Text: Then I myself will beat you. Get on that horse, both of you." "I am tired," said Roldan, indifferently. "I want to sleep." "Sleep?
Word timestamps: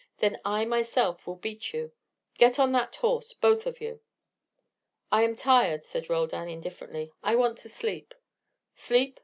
Then 0.17 0.41
I 0.43 0.65
myself 0.65 1.27
will 1.27 1.35
beat 1.35 1.75
you. 1.75 1.91
Get 2.39 2.57
on 2.57 2.71
that 2.71 2.95
horse, 2.95 3.33
both 3.35 3.67
of 3.67 3.79
you." 3.79 4.01
"I 5.11 5.21
am 5.21 5.35
tired," 5.35 5.83
said 5.85 6.09
Roldan, 6.09 6.49
indifferently. 6.49 7.11
"I 7.21 7.35
want 7.35 7.59
to 7.59 7.69
sleep." 7.69 8.15
"Sleep? 8.73 9.19